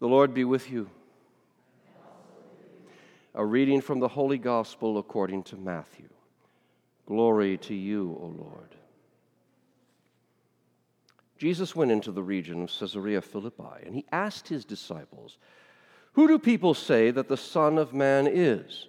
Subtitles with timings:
[0.00, 0.90] The Lord be with you.
[3.34, 6.08] A reading from the Holy Gospel according to Matthew.
[7.06, 8.74] Glory to you, O Lord.
[11.36, 15.36] Jesus went into the region of Caesarea Philippi, and he asked his disciples,
[16.12, 18.86] Who do people say that the Son of Man is?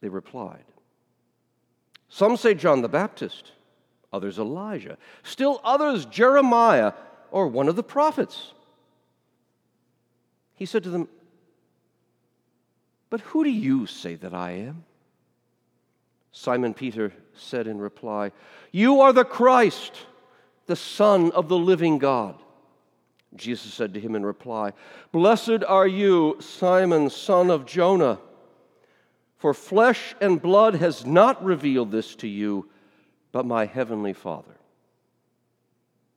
[0.00, 0.64] They replied,
[2.08, 3.52] Some say John the Baptist,
[4.12, 6.92] others Elijah, still others Jeremiah
[7.30, 8.52] or one of the prophets.
[10.58, 11.08] He said to them,
[13.10, 14.84] But who do you say that I am?
[16.32, 18.32] Simon Peter said in reply,
[18.72, 19.92] You are the Christ,
[20.66, 22.34] the Son of the living God.
[23.36, 24.72] Jesus said to him in reply,
[25.12, 28.18] Blessed are you, Simon, son of Jonah,
[29.36, 32.68] for flesh and blood has not revealed this to you,
[33.30, 34.56] but my heavenly Father.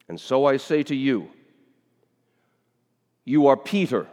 [0.10, 1.30] And so I say to you,
[3.24, 4.08] You are Peter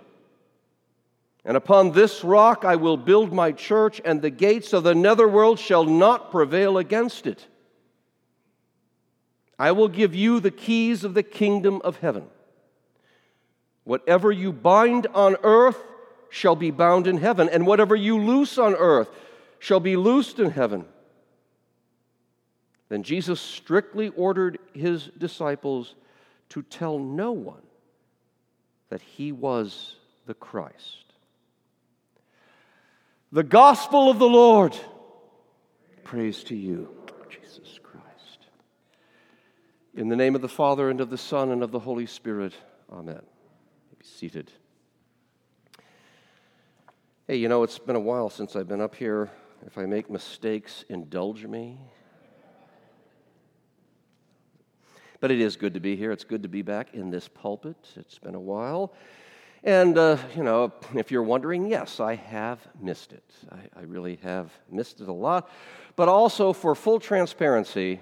[1.45, 5.59] and upon this rock I will build my church, and the gates of the netherworld
[5.59, 7.47] shall not prevail against it.
[9.59, 12.27] I will give you the keys of the kingdom of heaven.
[13.85, 15.83] Whatever you bind on earth
[16.31, 19.09] shall be bound in heaven, and whatever you loose on earth
[19.59, 20.85] shall be loosed in heaven.
[22.89, 25.95] Then Jesus strictly ordered his disciples
[26.51, 27.63] to tell no one
[28.89, 31.08] that he was the Christ.
[33.31, 34.75] The gospel of the Lord.
[36.03, 36.89] Praise to you,
[37.29, 38.47] Jesus Christ.
[39.95, 42.55] In the name of the Father, and of the Son, and of the Holy Spirit,
[42.91, 43.21] amen.
[43.99, 44.51] Be seated.
[47.27, 49.31] Hey, you know, it's been a while since I've been up here.
[49.67, 51.79] If I make mistakes, indulge me.
[55.21, 56.13] But it is good to be here.
[56.13, 57.77] It's good to be back in this pulpit.
[57.97, 58.95] It's been a while.
[59.65, 63.25] And, uh, you know, if you're wondering, yes, I have missed it.
[63.51, 65.51] I, I, really have missed it a lot.
[65.97, 68.01] But also, for full transparency,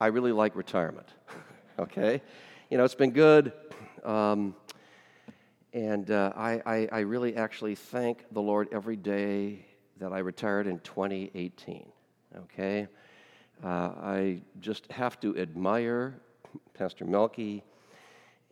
[0.00, 1.08] I really like retirement.
[1.78, 2.22] okay?
[2.70, 3.52] You know, it's been good.
[4.04, 4.54] Um,
[5.72, 9.66] and uh, I, I, I really actually thank the Lord every day
[9.98, 11.90] that I retired in 2018.
[12.36, 12.86] Okay?
[13.62, 16.14] Uh, I just have to admire
[16.74, 17.64] Pastor Melky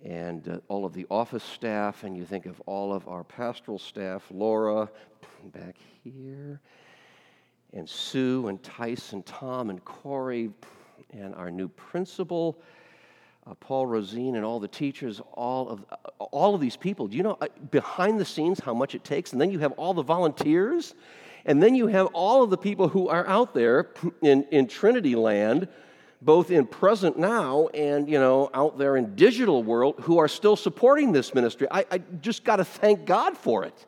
[0.05, 3.79] and uh, all of the office staff, and you think of all of our pastoral
[3.79, 4.89] staff, Laura
[5.53, 6.61] back here,
[7.73, 10.51] and Sue and Tice and Tom and Corey,
[11.13, 12.61] and our new principal,
[13.47, 17.07] uh, Paul Rosine, and all the teachers, all of, uh, all of these people.
[17.07, 19.33] Do you know uh, behind the scenes how much it takes?
[19.33, 20.95] And then you have all the volunteers,
[21.45, 23.91] and then you have all of the people who are out there
[24.23, 25.69] in, in Trinity land
[26.23, 30.57] both in present now and you know out there in digital world who are still
[30.57, 31.67] supporting this ministry.
[31.71, 33.87] I, I just got to thank god for it.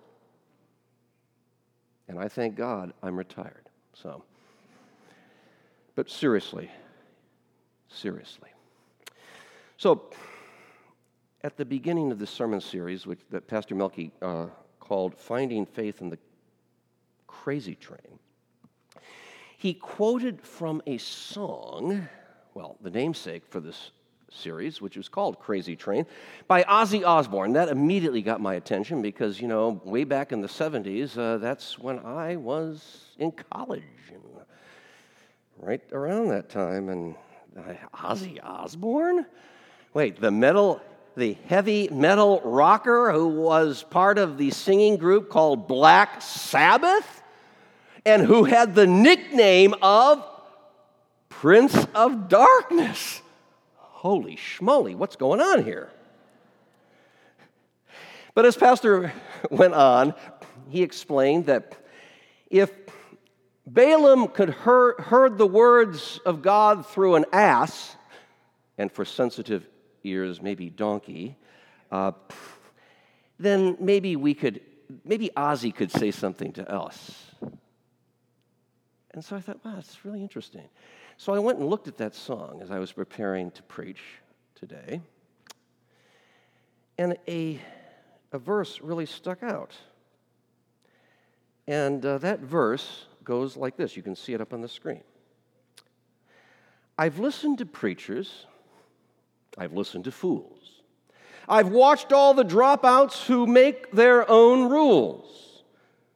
[2.08, 4.24] And i thank god i'm retired so.
[5.94, 6.70] But seriously
[7.92, 8.48] seriously.
[9.76, 10.02] So
[11.44, 14.46] at the beginning of this sermon series which that pastor melky uh,
[14.80, 16.18] called finding faith in the
[17.26, 18.18] crazy train
[19.56, 22.08] he quoted from a song
[22.54, 23.90] well, the namesake for this
[24.30, 26.06] series, which was called Crazy Train,
[26.48, 27.52] by Ozzy Osbourne.
[27.52, 31.78] That immediately got my attention because, you know, way back in the 70s, uh, that's
[31.78, 33.82] when I was in college,
[34.12, 34.22] and
[35.58, 36.88] right around that time.
[36.88, 37.14] And
[37.56, 39.26] uh, Ozzy Osbourne?
[39.94, 40.80] Wait, the metal,
[41.16, 47.20] the heavy metal rocker who was part of the singing group called Black Sabbath?
[48.04, 50.28] And who had the nickname of
[51.42, 53.20] Prince of Darkness.
[53.74, 55.90] Holy schmoly, what's going on here?
[58.32, 59.12] But as Pastor
[59.50, 60.14] went on,
[60.68, 61.76] he explained that
[62.48, 62.70] if
[63.66, 67.96] Balaam could hear, heard the words of God through an ass,
[68.78, 69.66] and for sensitive
[70.04, 71.36] ears, maybe donkey,
[71.90, 72.12] uh,
[73.40, 74.60] then maybe we could,
[75.04, 77.20] maybe Ozzy could say something to us.
[79.10, 80.68] And so I thought, wow, that's really interesting.
[81.16, 84.00] So I went and looked at that song as I was preparing to preach
[84.54, 85.00] today.
[86.98, 87.60] And a,
[88.32, 89.74] a verse really stuck out.
[91.66, 93.96] And uh, that verse goes like this.
[93.96, 95.02] You can see it up on the screen.
[96.98, 98.46] I've listened to preachers,
[99.56, 100.82] I've listened to fools.
[101.48, 105.62] I've watched all the dropouts who make their own rules.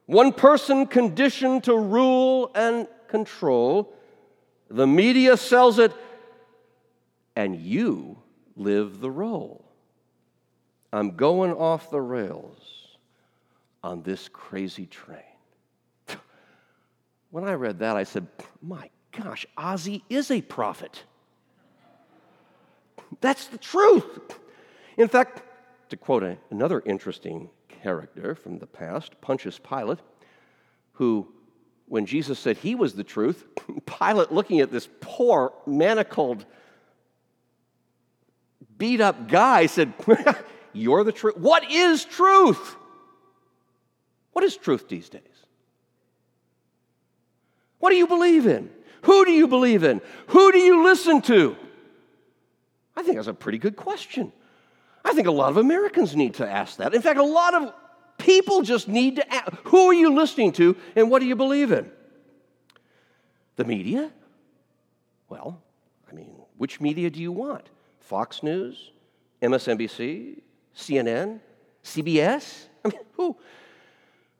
[0.05, 3.93] One person conditioned to rule and control
[4.69, 5.93] the media sells it,
[7.35, 8.17] and you
[8.55, 9.65] live the role.
[10.91, 12.59] I'm going off the rails
[13.83, 15.19] on this crazy train.
[17.29, 18.25] When I read that, I said,
[18.61, 21.03] My gosh, Ozzy is a prophet.
[23.21, 24.39] That's the truth.
[24.97, 25.43] In fact,
[25.89, 29.99] to quote a, another interesting character from the past, Pontius Pilate,
[30.93, 31.27] who,
[31.87, 33.45] when Jesus said he was the truth,
[33.85, 36.45] Pilate, looking at this poor, manacled,
[38.77, 39.93] beat up guy, said,
[40.73, 41.37] You're the truth.
[41.37, 42.75] What is truth?
[44.33, 45.21] What is truth these days?
[47.79, 48.69] What do you believe in?
[49.03, 50.01] Who do you believe in?
[50.27, 51.55] Who do you listen to?
[52.95, 54.31] I think that's a pretty good question.
[55.05, 56.93] I think a lot of Americans need to ask that.
[56.93, 57.73] In fact, a lot of
[58.27, 61.71] people just need to ask who are you listening to and what do you believe
[61.71, 61.89] in?
[63.55, 64.11] The media?
[65.29, 65.61] Well,
[66.11, 67.69] I mean, which media do you want?
[68.01, 68.91] Fox News?
[69.41, 70.41] MSNBC?
[70.75, 71.39] CNN?
[71.83, 72.65] CBS?
[72.85, 73.37] I mean, who?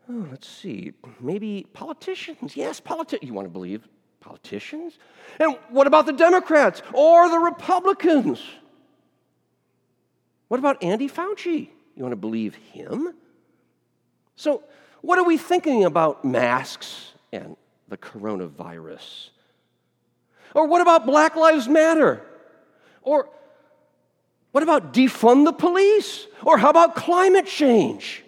[0.09, 0.91] Oh, let's see.
[1.21, 2.57] Maybe politicians.
[2.57, 3.25] Yes, politicians.
[3.27, 3.87] You want to believe
[4.19, 4.99] politicians?
[5.39, 8.41] And what about the Democrats or the Republicans?
[10.49, 11.69] What about Andy Fauci?
[11.95, 13.13] You want to believe him?
[14.37, 14.63] So,
[15.01, 17.57] what are we thinking about masks and
[17.89, 19.31] the coronavirus?
[20.53, 22.21] Or what about Black Lives Matter?
[23.01, 23.29] Or
[24.51, 26.27] what about defund the police?
[26.43, 28.23] Or how about climate change?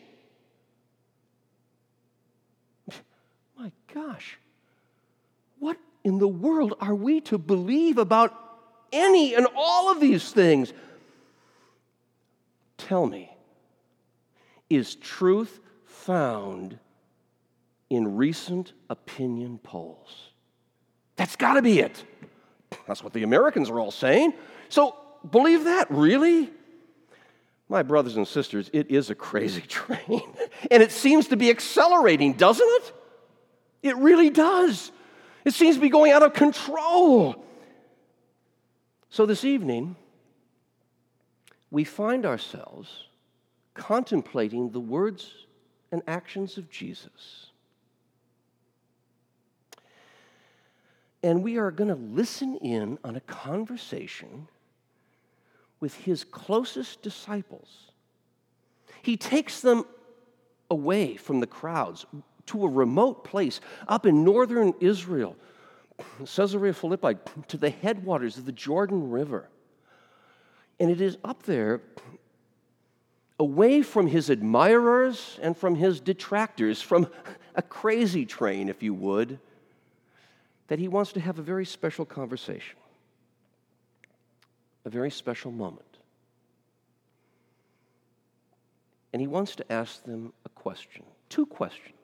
[3.58, 4.40] My gosh,
[5.60, 8.34] what in the world are we to believe about
[8.92, 10.74] any and all of these things?
[12.78, 13.32] Tell me,
[14.72, 15.60] is truth
[16.10, 16.80] found
[17.92, 20.32] in recent opinion polls?
[21.18, 22.04] That's got to be it.
[22.88, 24.34] That's what the Americans are all saying.
[24.70, 24.96] So
[25.30, 26.50] believe that, really?
[27.68, 30.24] My brothers and sisters, it is a crazy train.
[30.72, 32.94] and it seems to be accelerating, doesn't it?
[33.84, 34.92] It really does.
[35.46, 37.46] It seems to be going out of control.
[39.12, 39.96] So this evening,
[41.70, 43.06] we find ourselves
[43.76, 45.46] contemplating the words
[45.92, 47.48] and actions of Jesus.
[51.22, 54.48] And we are going to listen in on a conversation
[55.80, 57.92] with his closest disciples.
[59.02, 59.86] He takes them
[60.70, 62.06] away from the crowds
[62.48, 65.36] to a remote place up in northern Israel,
[66.26, 67.16] Caesarea Philippi,
[67.48, 69.50] to the headwaters of the Jordan River.
[70.80, 71.82] And it is up there,
[73.40, 77.08] away from his admirers and from his detractors, from
[77.56, 79.40] a crazy train, if you would,
[80.68, 82.78] that he wants to have a very special conversation,
[84.86, 85.86] a very special moment.
[89.12, 91.96] And he wants to ask them a question, two questions.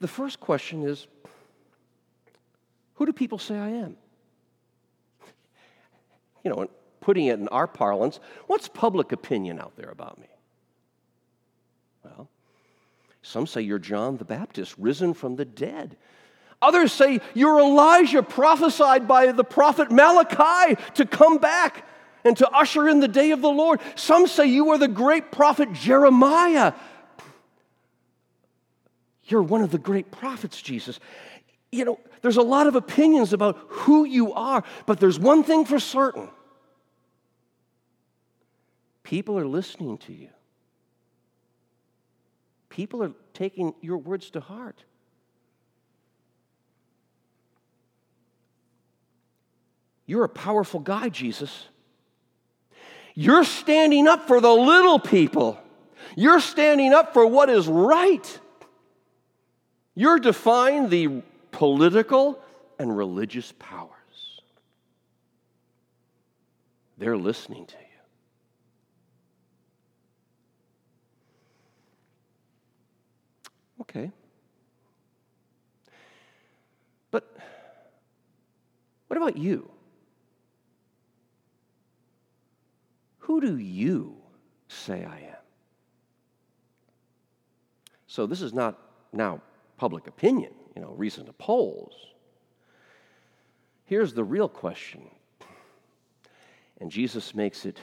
[0.00, 1.06] The first question is
[2.94, 3.96] Who do people say I am?
[6.44, 6.68] you know,
[7.02, 10.28] putting it in our parlance, what's public opinion out there about me?
[12.04, 12.28] Well,
[13.20, 15.96] some say you're John the Baptist, risen from the dead.
[16.62, 21.86] Others say you're Elijah, prophesied by the prophet Malachi to come back
[22.24, 23.80] and to usher in the day of the Lord.
[23.96, 26.72] Some say you are the great prophet Jeremiah.
[29.24, 30.98] You're one of the great prophets, Jesus
[31.72, 35.64] you know, there's a lot of opinions about who you are, but there's one thing
[35.64, 36.28] for certain
[39.12, 40.30] people are listening to you,
[42.70, 44.84] people are taking your words to heart.
[50.06, 51.66] You're a powerful guy, Jesus.
[53.14, 55.60] You're standing up for the little people.
[56.16, 58.40] You're standing up for what is right.
[59.94, 62.42] You're defying the political
[62.78, 63.90] and religious powers.
[66.96, 67.81] They're listening to you.
[73.94, 74.10] Okay.
[77.10, 77.36] But
[79.08, 79.70] what about you?
[83.18, 84.16] Who do you
[84.68, 85.36] say I am?
[88.06, 88.78] So this is not
[89.12, 89.40] now
[89.76, 91.94] public opinion you know, recent polls.
[93.84, 95.02] Here's the real question,
[96.80, 97.78] and Jesus makes it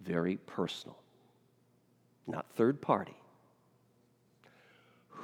[0.00, 0.98] very personal,
[2.26, 3.16] not third party.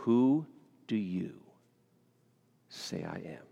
[0.09, 0.47] Who
[0.87, 1.35] do you
[2.71, 3.45] say I am?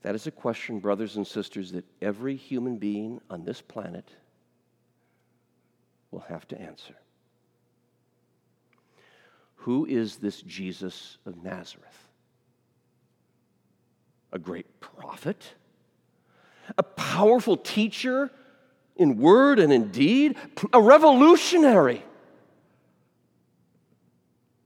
[0.00, 4.08] That is a question, brothers and sisters, that every human being on this planet
[6.10, 6.94] will have to answer.
[9.56, 12.08] Who is this Jesus of Nazareth?
[14.32, 15.52] A great prophet?
[16.78, 18.30] A powerful teacher
[18.96, 20.34] in word and in deed?
[20.72, 22.02] A revolutionary?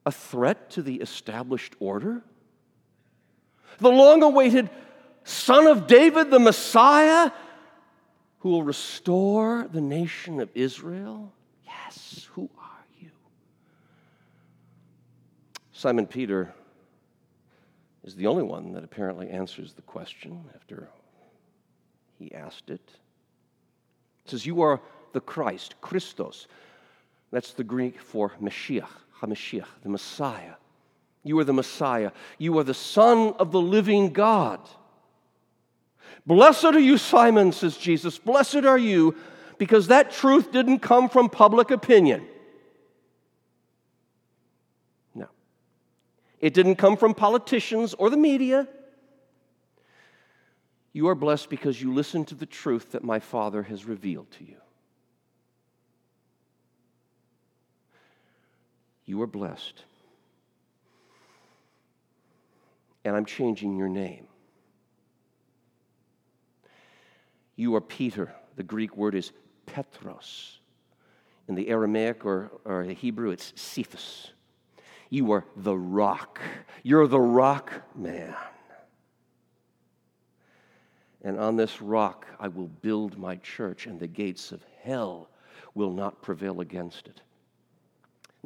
[0.06, 2.22] A threat to the established order?
[3.78, 4.70] The long awaited
[5.25, 7.32] Son of David, the Messiah,
[8.38, 11.32] who will restore the nation of Israel?
[11.64, 13.10] Yes, who are you?
[15.72, 16.54] Simon Peter
[18.04, 20.88] is the only one that apparently answers the question after
[22.20, 22.88] he asked it.
[24.25, 24.80] It says, You are
[25.12, 26.46] the Christ, Christos.
[27.32, 28.86] That's the Greek for Mashiach,
[29.20, 30.54] HaMashiach, the Messiah.
[31.23, 32.12] You are the Messiah.
[32.38, 34.61] You are the Son of the living God.
[36.26, 38.18] Blessed are you, Simon, says Jesus.
[38.18, 39.16] Blessed are you,
[39.58, 42.26] because that truth didn't come from public opinion.
[45.14, 45.28] No.
[46.40, 48.68] It didn't come from politicians or the media.
[50.92, 54.44] You are blessed because you listen to the truth that my Father has revealed to
[54.44, 54.56] you.
[59.06, 59.84] You are blessed.
[63.04, 64.26] And I'm changing your name.
[67.54, 68.34] You are Peter.
[68.56, 69.32] The Greek word is
[69.64, 70.58] Petros.
[71.48, 74.32] In the Aramaic or, or the Hebrew, it's Cephas.
[75.08, 76.40] You are the rock.
[76.82, 78.34] You're the rock man.
[81.22, 85.30] And on this rock I will build my church, and the gates of hell
[85.75, 87.20] will not prevail against it.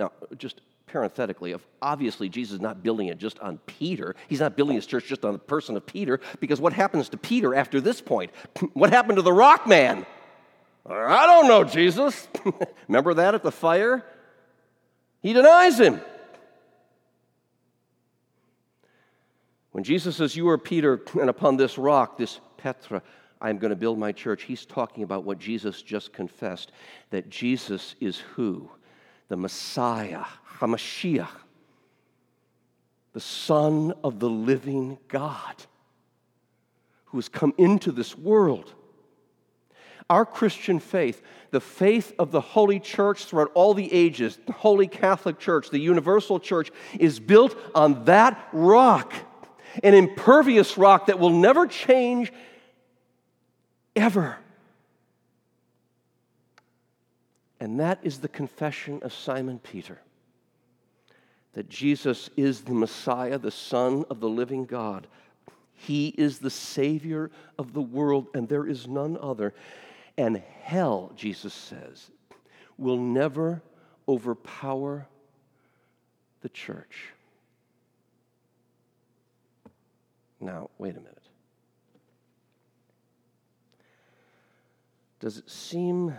[0.01, 4.17] Now, just parenthetically, obviously Jesus is not building it just on Peter.
[4.29, 7.19] He's not building his church just on the person of Peter, because what happens to
[7.19, 8.33] Peter after this point?
[8.73, 10.07] What happened to the rock man?
[10.87, 12.29] I don't know, Jesus.
[12.89, 14.03] Remember that at the fire?
[15.21, 16.01] He denies him.
[19.73, 23.03] When Jesus says, You are Peter, and upon this rock, this Petra,
[23.39, 26.73] I am going to build my church, he's talking about what Jesus just confessed
[27.11, 28.71] that Jesus is who?
[29.31, 30.25] The Messiah,
[30.59, 31.29] HaMashiach,
[33.13, 35.55] the Son of the living God,
[37.07, 38.75] who has come into this world.
[40.09, 41.23] Our Christian faith,
[41.53, 45.79] the faith of the Holy Church throughout all the ages, the Holy Catholic Church, the
[45.79, 49.15] Universal Church, is built on that rock,
[49.85, 52.33] an impervious rock that will never change
[53.95, 54.39] ever.
[57.61, 60.01] And that is the confession of Simon Peter
[61.53, 65.07] that Jesus is the Messiah, the Son of the living God.
[65.75, 69.55] He is the Savior of the world, and there is none other.
[70.17, 72.11] And hell, Jesus says,
[72.79, 73.63] will never
[74.09, 75.09] overpower
[76.43, 77.09] the church.
[80.39, 81.17] Now, wait a minute.
[85.19, 86.15] Does it seem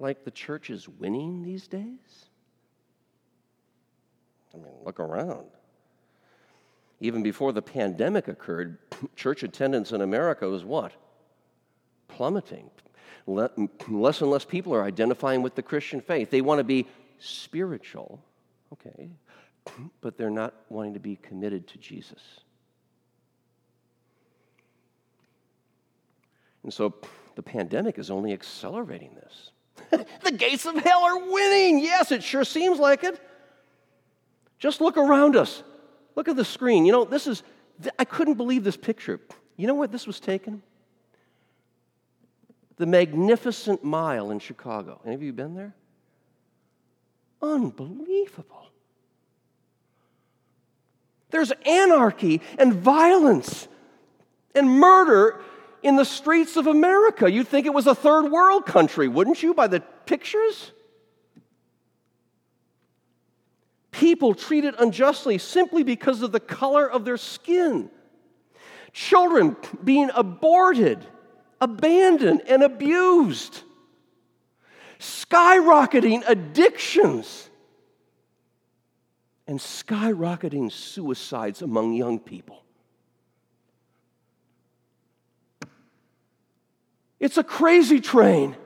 [0.00, 2.26] like the church is winning these days?
[4.54, 5.46] I mean, look around.
[7.00, 8.78] Even before the pandemic occurred,
[9.16, 10.92] church attendance in America was what?
[12.08, 12.70] Plummeting.
[13.26, 16.30] Less and less people are identifying with the Christian faith.
[16.30, 16.86] They want to be
[17.18, 18.22] spiritual,
[18.72, 19.10] okay,
[20.00, 22.22] but they're not wanting to be committed to Jesus.
[26.62, 26.94] And so
[27.34, 29.50] the pandemic is only accelerating this.
[30.22, 31.78] the gates of hell are winning.
[31.78, 33.20] Yes, it sure seems like it.
[34.58, 35.62] Just look around us.
[36.16, 36.84] Look at the screen.
[36.84, 37.42] You know, this is,
[37.98, 39.20] I couldn't believe this picture.
[39.56, 40.62] You know where this was taken?
[42.76, 45.00] The Magnificent Mile in Chicago.
[45.04, 45.74] Any of you been there?
[47.40, 48.70] Unbelievable.
[51.30, 53.68] There's anarchy and violence
[54.54, 55.40] and murder
[55.82, 57.30] in the streets of America.
[57.30, 60.72] You'd think it was a third world country, wouldn't you, by the pictures?
[63.98, 67.90] people treated unjustly simply because of the color of their skin,
[68.92, 71.04] children being aborted,
[71.60, 73.62] abandoned, and abused,
[75.00, 77.50] skyrocketing addictions,
[79.48, 82.62] and skyrocketing suicides among young people.
[87.20, 88.56] It's a crazy train.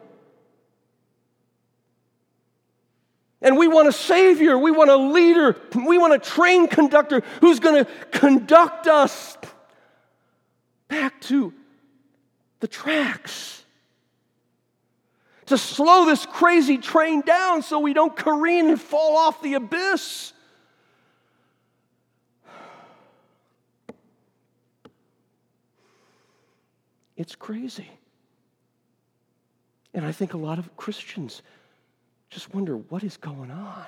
[3.40, 7.59] And we want a savior, we want a leader, we want a train conductor who's
[7.59, 9.37] going to conduct us
[10.87, 11.52] back to
[12.61, 13.64] the tracks.
[15.47, 20.32] to slow this crazy train down so we don't careen and fall off the abyss.
[27.16, 27.90] It's crazy.
[29.95, 31.43] And I think a lot of Christians
[32.31, 33.87] just wonder what is going on?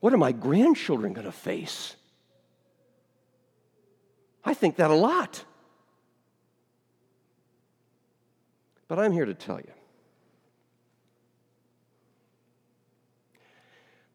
[0.00, 1.94] What are my grandchildren going to face?
[4.44, 5.44] I think that a lot.
[8.88, 9.72] But I'm here to tell you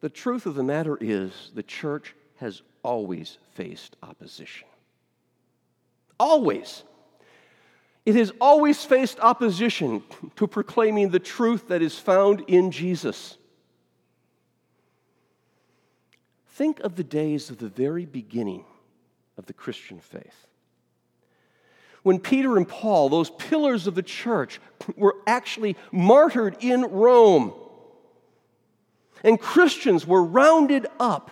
[0.02, 4.68] the truth of the matter is the church has always faced opposition.
[6.20, 6.84] Always.
[8.08, 10.02] It has always faced opposition
[10.38, 13.38] to proclaiming the truth that is found in Jesus.
[16.52, 18.64] Think of the days of the very beginning
[19.38, 20.48] of the Christian faith.
[22.02, 24.62] When Peter and Paul, those pillars of the church,
[24.96, 27.54] were actually martyred in Rome,
[29.22, 31.30] and Christians were rounded up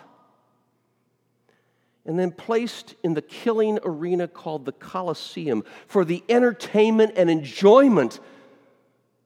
[2.06, 8.20] and then placed in the killing arena called the Colosseum for the entertainment and enjoyment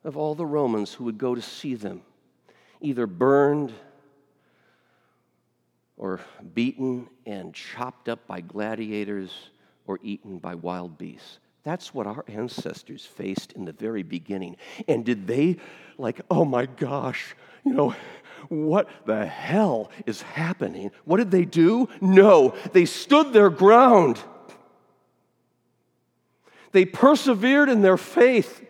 [0.03, 2.01] of all the Romans who would go to see them,
[2.81, 3.74] either burned
[5.98, 6.21] or
[6.53, 9.31] beaten and chopped up by gladiators
[9.86, 11.39] or eaten by wild beasts.
[11.63, 14.55] That's what our ancestors faced in the very beginning.
[14.88, 15.57] And did they,
[15.98, 17.93] like, oh my gosh, you know,
[18.48, 20.91] what the hell is happening?
[21.05, 21.89] What did they do?
[22.01, 24.19] No, they stood their ground.
[26.72, 28.65] They persevered in their faith.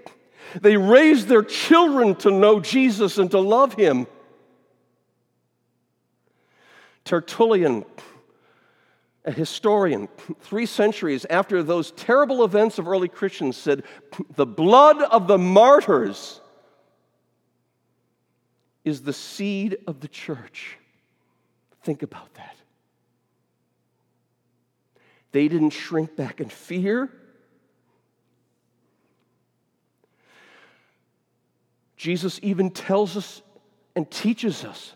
[0.59, 4.07] They raised their children to know Jesus and to love him.
[7.03, 7.85] Tertullian,
[9.25, 10.07] a historian,
[10.41, 13.83] three centuries after those terrible events of early Christians, said,
[14.35, 16.41] The blood of the martyrs
[18.83, 20.77] is the seed of the church.
[21.83, 22.55] Think about that.
[25.31, 27.09] They didn't shrink back in fear.
[31.97, 33.41] Jesus even tells us
[33.95, 34.93] and teaches us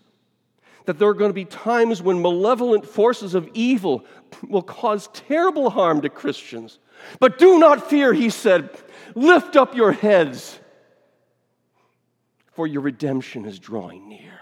[0.86, 4.04] that there are going to be times when malevolent forces of evil
[4.48, 6.78] will cause terrible harm to Christians.
[7.20, 8.70] But do not fear, he said.
[9.14, 10.58] Lift up your heads
[12.54, 14.40] for your redemption is drawing near.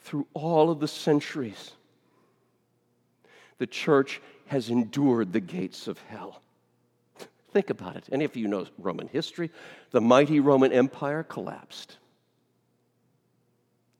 [0.00, 1.72] Through all of the centuries,
[3.58, 6.42] the church has endured the gates of hell.
[7.52, 8.08] Think about it.
[8.12, 9.50] Any of you know Roman history?
[9.90, 11.96] The mighty Roman Empire collapsed.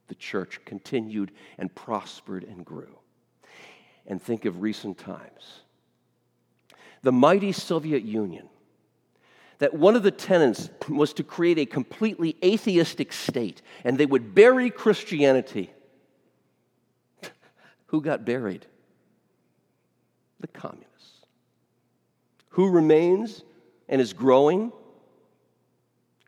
[0.08, 2.98] The church continued and prospered and grew.
[4.06, 5.60] And think of recent times.
[7.02, 8.48] The mighty Soviet Union
[9.62, 14.34] that one of the tenets was to create a completely atheistic state and they would
[14.34, 15.70] bury Christianity.
[17.86, 18.66] Who got buried?
[20.40, 21.20] The communists.
[22.48, 23.44] Who remains
[23.88, 24.72] and is growing?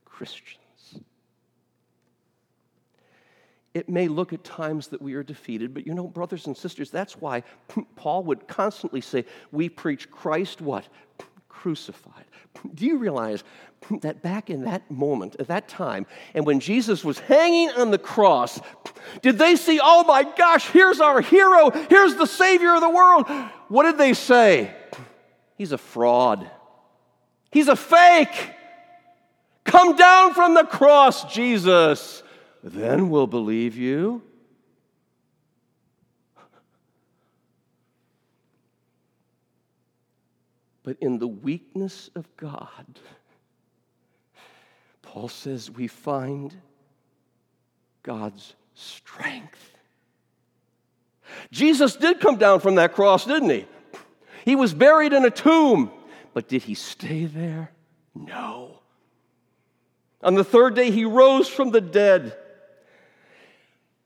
[0.04, 1.00] Christians.
[3.74, 6.88] It may look at times that we are defeated, but you know, brothers and sisters,
[6.88, 7.42] that's why
[7.96, 10.86] Paul would constantly say, We preach Christ what?
[11.64, 12.26] crucified.
[12.74, 13.44] Do you realize
[14.00, 17.98] that back in that moment, at that time, and when Jesus was hanging on the
[17.98, 18.60] cross,
[19.20, 23.28] did they see, oh my gosh, here's our hero, here's the Savior of the world?
[23.68, 24.74] What did they say?
[25.56, 26.50] He's a fraud,
[27.50, 28.52] he's a fake.
[29.64, 32.22] Come down from the cross, Jesus.
[32.62, 34.22] Then we'll believe you.
[40.84, 42.86] But in the weakness of God,
[45.02, 46.54] Paul says we find
[48.02, 49.70] God's strength.
[51.50, 53.66] Jesus did come down from that cross, didn't he?
[54.44, 55.90] He was buried in a tomb,
[56.34, 57.70] but did he stay there?
[58.14, 58.80] No.
[60.22, 62.36] On the third day, he rose from the dead.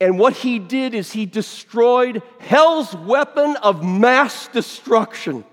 [0.01, 5.45] And what he did is he destroyed hell's weapon of mass destruction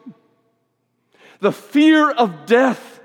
[1.45, 2.99] the fear of death.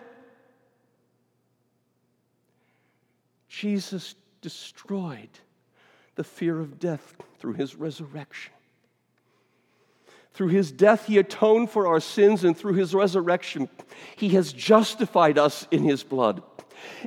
[3.50, 5.28] Jesus destroyed
[6.14, 8.54] the fear of death through his resurrection.
[10.32, 13.68] Through his death, he atoned for our sins, and through his resurrection,
[14.16, 16.42] he has justified us in his blood.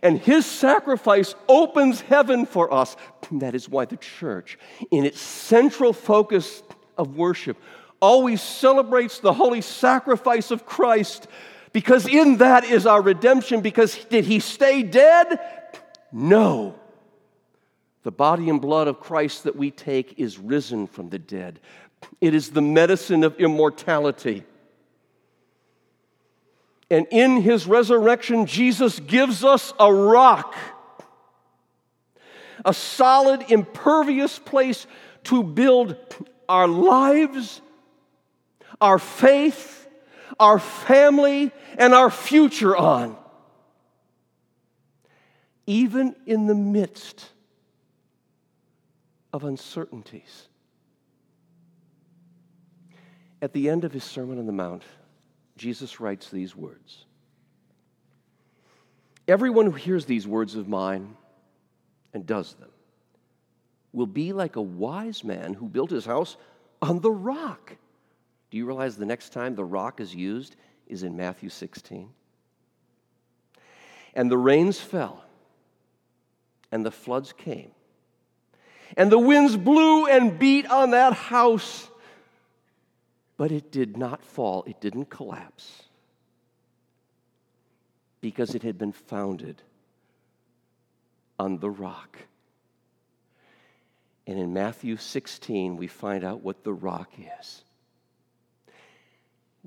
[0.03, 2.95] And his sacrifice opens heaven for us.
[3.31, 4.59] That is why the church,
[4.91, 6.61] in its central focus
[6.95, 7.57] of worship,
[8.03, 11.25] always celebrates the holy sacrifice of Christ
[11.71, 13.61] because in that is our redemption.
[13.61, 15.39] Because did he stay dead?
[16.11, 16.75] No.
[18.03, 21.61] The body and blood of Christ that we take is risen from the dead.
[22.19, 24.43] It is the medicine of immortality.
[26.91, 30.55] And in his resurrection, Jesus gives us a rock,
[32.65, 34.85] a solid, impervious place
[35.23, 35.95] to build
[36.49, 37.61] our lives,
[38.83, 39.87] our faith,
[40.37, 43.15] our family, and our future on.
[45.65, 47.29] Even in the midst
[49.31, 50.49] of uncertainties.
[53.41, 54.83] At the end of his Sermon on the Mount,
[55.55, 57.05] Jesus writes these words
[59.29, 61.15] Everyone who hears these words of mine
[62.13, 62.69] and does them
[63.93, 66.35] will be like a wise man who built his house
[66.81, 67.77] on the rock.
[68.53, 72.07] Do you realize the next time the rock is used is in Matthew 16?
[74.13, 75.23] And the rains fell,
[76.71, 77.71] and the floods came,
[78.95, 81.89] and the winds blew and beat on that house
[83.37, 85.81] but it did not fall, it didn't collapse
[88.21, 89.63] because it had been founded
[91.39, 92.19] on the rock.
[94.27, 97.63] And in Matthew 16, we find out what the rock is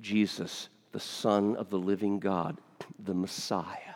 [0.00, 2.58] Jesus, the Son of the living God,
[2.98, 3.94] the Messiah.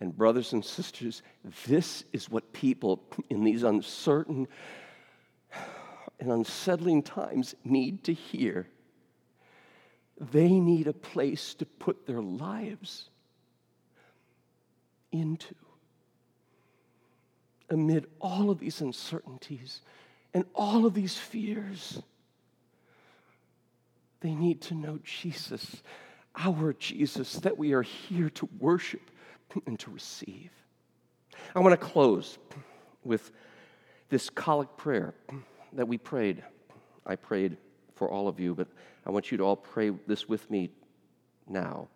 [0.00, 1.22] And, brothers and sisters,
[1.66, 4.46] this is what people in these uncertain,
[6.20, 8.68] and unsettling times need to hear.
[10.18, 13.10] They need a place to put their lives
[15.12, 15.54] into.
[17.68, 19.80] Amid all of these uncertainties
[20.32, 22.02] and all of these fears,
[24.26, 25.82] they need to know Jesus,
[26.36, 29.10] our Jesus, that we are here to worship
[29.66, 30.50] and to receive.
[31.54, 32.38] I want to close
[33.04, 33.30] with
[34.08, 35.14] this collect prayer
[35.74, 36.42] that we prayed.
[37.06, 37.56] I prayed
[37.94, 38.68] for all of you, but
[39.06, 40.70] I want you to all pray this with me
[41.46, 41.88] now.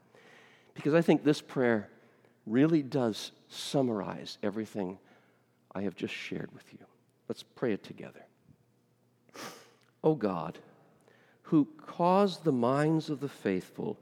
[0.75, 1.91] Because I think this prayer
[2.47, 4.99] really does summarize everything
[5.75, 6.79] I have just shared with you.
[7.29, 8.25] Let's pray it together.
[10.03, 10.59] Oh God,
[11.51, 13.99] who caused the minds of the faithful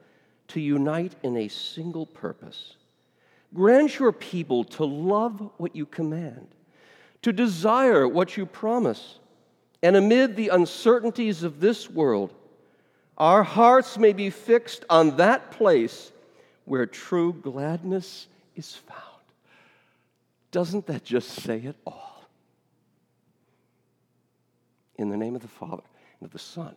[0.48, 2.76] to unite in a single purpose,
[3.54, 6.46] grant your people to love what you command,
[7.22, 9.18] to desire what you promise
[9.82, 12.34] and amid the uncertainties of this world,
[13.16, 16.12] our hearts may be fixed on that place
[16.66, 19.00] where true gladness is found.
[20.50, 22.24] Doesn't that just say it all?
[24.96, 25.82] In the name of the Father,
[26.20, 26.76] and of the Son,